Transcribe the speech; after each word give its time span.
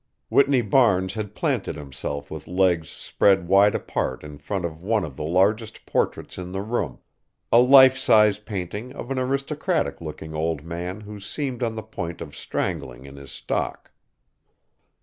Whitney 0.29 0.63
Barnes 0.63 1.13
had 1.13 1.35
planted 1.35 1.75
himself 1.75 2.31
with 2.31 2.47
legs 2.47 2.89
spread 2.89 3.47
wide 3.47 3.75
apart 3.75 4.23
in 4.23 4.39
front 4.39 4.65
of 4.65 4.81
one 4.81 5.03
of 5.05 5.15
the 5.15 5.23
largest 5.23 5.85
portraits 5.85 6.39
in 6.39 6.51
the 6.51 6.61
room, 6.63 6.97
a 7.51 7.59
life 7.59 7.95
size 7.99 8.39
painting 8.39 8.91
of 8.93 9.11
an 9.11 9.19
aristocratic 9.19 10.01
looking 10.01 10.33
old 10.33 10.63
man 10.63 11.01
who 11.01 11.19
seemed 11.19 11.61
on 11.61 11.75
the 11.75 11.83
point 11.83 12.19
of 12.19 12.35
strangling 12.35 13.05
in 13.05 13.15
his 13.15 13.31
stock. 13.31 13.91